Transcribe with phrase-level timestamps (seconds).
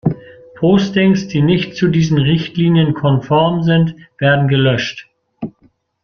[0.55, 5.05] Postings, die nicht zu diesen Richtlinien konform sind, werden gelöscht.